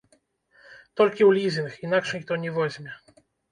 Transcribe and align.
Толькі 1.01 1.23
ў 1.27 1.29
лізінг, 1.39 1.71
інакш 1.89 2.17
ніхто 2.17 2.41
не 2.49 2.57
возьме. 2.59 2.91